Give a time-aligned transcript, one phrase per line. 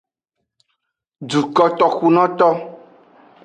[1.29, 2.47] Dukotoxunoto.